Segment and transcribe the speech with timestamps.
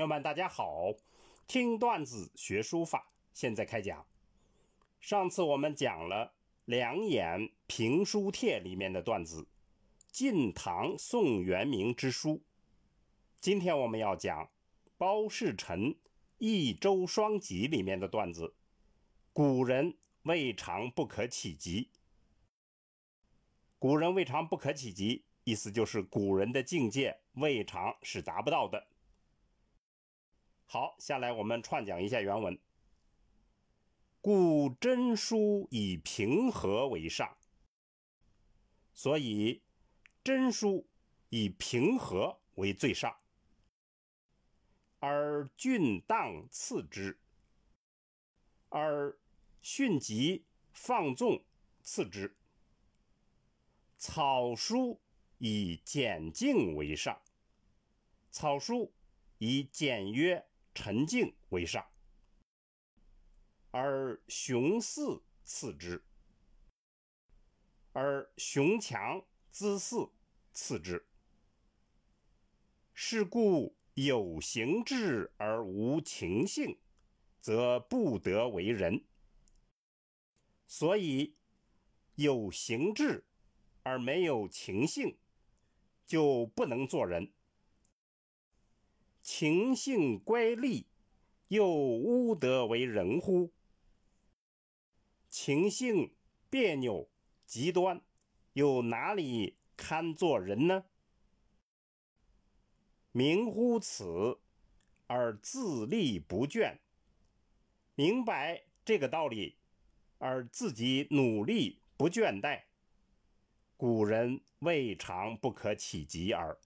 [0.00, 0.94] 朋友们，大家好！
[1.46, 4.06] 听段子学书法，现在开讲。
[4.98, 6.24] 上次我们讲了
[6.64, 9.42] 《两眼评书帖》里面的段子，
[10.10, 12.30] 《晋唐宋元明之书》。
[13.42, 14.50] 今天我们要讲
[14.96, 15.92] 包世臣
[16.38, 18.54] 《益州双集》里面的段子，
[19.34, 21.90] 古人未尝不可企及。
[23.78, 28.86] 古人未尝不可企及，意思就是古人的境界未尝是达不到的。
[30.72, 32.56] 好，下来我们串讲一下原文。
[34.20, 37.36] 故真书以平和为上，
[38.94, 39.64] 所以
[40.22, 40.86] 真书
[41.28, 43.18] 以平和为最上，
[45.00, 47.18] 而俊荡次之，
[48.68, 49.18] 而
[49.60, 51.42] 迅疾放纵
[51.82, 52.36] 次之。
[53.98, 55.00] 草书
[55.38, 57.20] 以简静为上，
[58.30, 58.92] 草书
[59.38, 60.46] 以简约。
[60.74, 61.84] 沉静为上，
[63.70, 66.02] 而雄肆次之；
[67.92, 70.10] 而雄强姿肆
[70.52, 71.06] 次之。
[72.94, 76.78] 是故有形志而无情性，
[77.40, 79.04] 则不得为人。
[80.66, 81.34] 所以
[82.14, 83.24] 有形志
[83.82, 85.18] 而没有情性，
[86.06, 87.32] 就不能做人。
[89.22, 90.84] 情性乖戾，
[91.48, 93.52] 又污得为人乎？
[95.28, 96.14] 情性
[96.48, 97.08] 别扭
[97.44, 98.00] 极端，
[98.54, 100.86] 又哪里堪做人呢？
[103.12, 104.40] 明乎此，
[105.06, 106.78] 而自立不倦，
[107.94, 109.56] 明白这个道理，
[110.18, 112.62] 而自己努力不倦怠，
[113.76, 116.58] 古人未尝不可企及耳。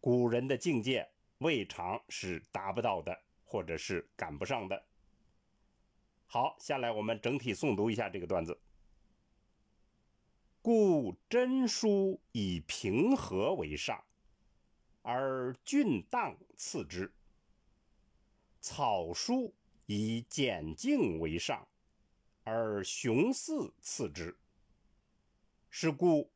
[0.00, 1.10] 古人的境界。
[1.40, 4.86] 未尝是达不到的，或者是赶不上的。
[6.26, 8.60] 好，下来我们整体诵读一下这个段子。
[10.60, 14.04] 故真书以平和为上，
[15.00, 17.10] 而俊荡次之；
[18.60, 19.54] 草书
[19.86, 21.66] 以简静为上，
[22.44, 24.36] 而雄肆次之。
[25.70, 26.30] 是故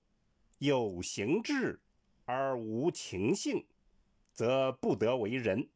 [0.58, 1.78] 有形志
[2.24, 3.66] 而无情性。
[4.34, 5.68] 则不得为人，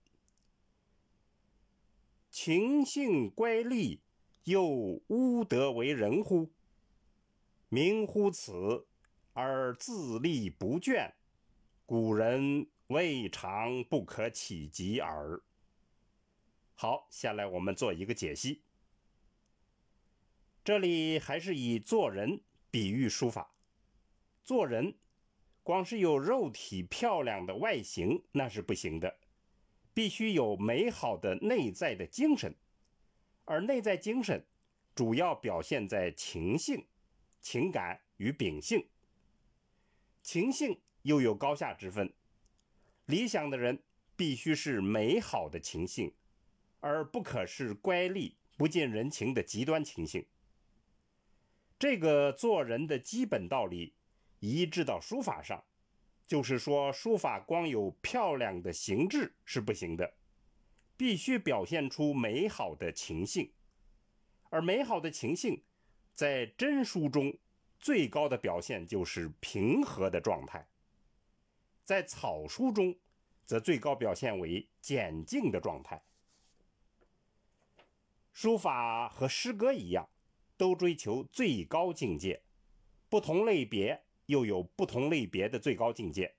[2.28, 4.00] 情性乖戾，
[4.42, 4.66] 又
[5.06, 6.50] 乌得为人乎？
[7.69, 8.88] 明乎此，
[9.32, 11.12] 而自立不倦，
[11.86, 15.40] 古人未尝不可企及耳。
[16.75, 18.62] 好，下来我们做一个解析。
[20.64, 22.40] 这里还是以做人
[22.72, 23.54] 比喻书法，
[24.42, 24.96] 做人。
[25.68, 29.18] 光是有肉体漂亮的外形那是不行的，
[29.92, 32.56] 必须有美好的内在的精神，
[33.44, 34.46] 而内在精神
[34.94, 36.86] 主要表现在情性、
[37.42, 38.88] 情感与秉性。
[40.22, 42.14] 情性又有高下之分，
[43.04, 43.82] 理想的人
[44.16, 46.14] 必须是美好的情性，
[46.80, 50.24] 而不可是乖戾不近人情的极端情性。
[51.78, 53.97] 这个做人的基本道理。
[54.41, 55.65] 移植到书法上，
[56.26, 60.15] 就是说，书法光有漂亮的形制是不行的，
[60.97, 63.53] 必须表现出美好的情性。
[64.50, 65.62] 而美好的情性，
[66.15, 67.37] 在真书中
[67.78, 70.60] 最高的表现就是平和的状态；
[71.84, 72.99] 在草书中，
[73.44, 76.03] 则最高表现为简静的状态。
[78.32, 80.09] 书法和诗歌一样，
[80.56, 82.43] 都追求最高境界，
[83.09, 84.05] 不同类别。
[84.28, 86.34] 又有不同类别的最高境界。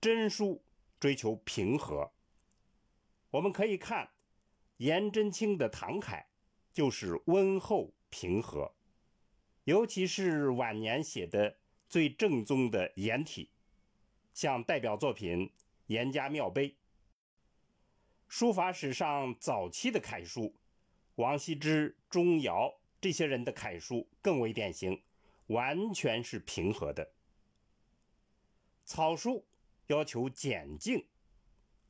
[0.00, 0.62] 真书
[1.00, 2.12] 追求平和，
[3.30, 4.10] 我们可以看
[4.76, 6.26] 颜真卿的唐楷，
[6.72, 8.74] 就是温厚平和，
[9.64, 11.56] 尤其是晚年写的
[11.88, 13.48] 最正宗的颜体，
[14.34, 15.48] 像代表作品
[15.86, 16.68] 《颜家庙碑》。
[18.28, 20.54] 书法史上早期的楷书，
[21.14, 25.00] 王羲之、钟繇这些人的楷书更为典型。
[25.48, 27.12] 完全是平和的。
[28.84, 29.44] 草书
[29.86, 31.06] 要求简静，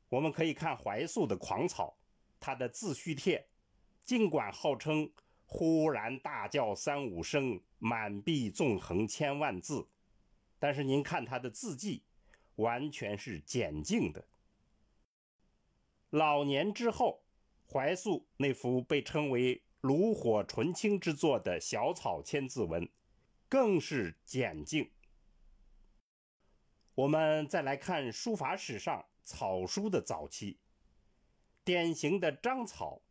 [0.09, 1.97] 我们可以看怀素的《狂草》，
[2.39, 3.47] 他的自序帖，
[4.03, 5.11] 尽管号称
[5.45, 9.87] “忽然大叫三五声，满壁纵横千万字”，
[10.59, 12.03] 但是您看他的字迹，
[12.55, 14.25] 完全是简静的。
[16.11, 17.23] 老年之后，
[17.69, 22.87] 怀素那幅被称为炉火纯青之作的小草千字文。
[23.47, 24.91] 更是简静。
[26.95, 30.59] 我们再来看书法史上草书的早期，
[31.63, 33.01] 典型的章草，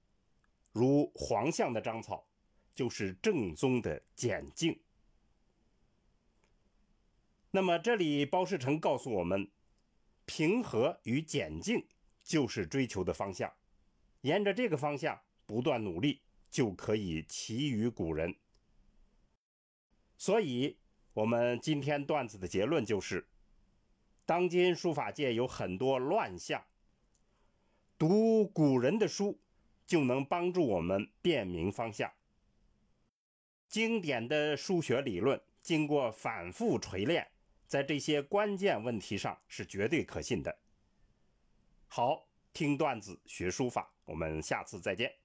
[0.73, 2.27] 如黄象的章草，
[2.75, 4.81] 就是正宗的简净。
[7.51, 9.51] 那么这里包世成告诉我们，
[10.25, 11.87] 平和与简净
[12.23, 13.53] 就是追求的方向，
[14.23, 18.35] 沿着这个方向不断努力，就可以齐于古人。
[20.17, 20.77] 所以，
[21.13, 23.27] 我们今天段子的结论就是：
[24.25, 26.65] 当今书法界有很多乱象，
[27.99, 29.39] 读古人的书
[29.87, 32.13] 就能帮助我们辨明方向。
[33.69, 37.29] 经典的数学理论经过反复锤炼。
[37.67, 40.59] 在这些关键问题上是绝对可信的。
[41.89, 45.24] 好，听段子学书法，我们下次再见。